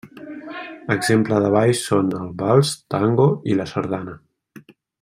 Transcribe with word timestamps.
Exemple 0.93 1.41
de 1.43 1.51
ball 1.55 1.73
són 1.81 2.09
el 2.21 2.31
vals, 2.41 2.73
tango, 2.95 3.29
i 3.53 3.59
la 3.61 3.69
sardana. 3.75 4.17